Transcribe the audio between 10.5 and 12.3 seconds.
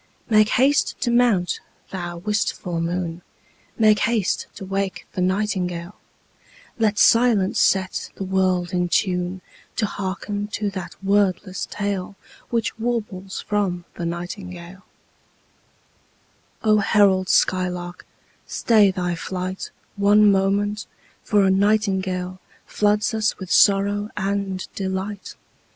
to that wordless tale